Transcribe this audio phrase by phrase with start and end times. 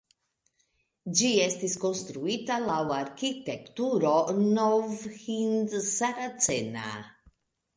[1.17, 4.15] Ĝi estis konstruita laŭ arkitekturo
[4.57, 6.89] nov-hind-saracena.